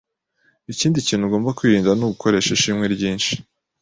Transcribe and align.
Ikindi 0.71 1.05
kintu 1.07 1.23
ugomba 1.25 1.55
kwirinda 1.57 1.91
ni 1.95 2.03
ugukoresha 2.05 2.49
ishimwe 2.53 2.85
ryinshi. 2.95 3.31